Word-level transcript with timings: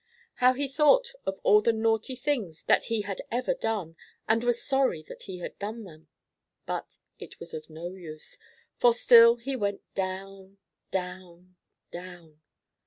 How 0.37 0.53
he 0.53 0.67
thought 0.67 1.11
of 1.27 1.39
all 1.43 1.61
the 1.61 1.71
naughty 1.71 2.15
things 2.15 2.63
that 2.63 2.85
he 2.85 3.01
had 3.01 3.21
ever 3.29 3.53
done, 3.53 3.95
and 4.27 4.43
was 4.43 4.59
sorry 4.65 5.03
that 5.03 5.21
he 5.29 5.37
had 5.41 5.59
done 5.59 5.83
them! 5.83 6.07
But 6.65 6.97
it 7.19 7.39
was 7.39 7.53
of 7.53 7.69
no 7.69 7.93
use, 7.93 8.39
for 8.79 8.95
still 8.95 9.35
he 9.35 9.55
went 9.55 9.81
down, 9.93 10.57
down, 10.89 11.55
down. 11.91 12.41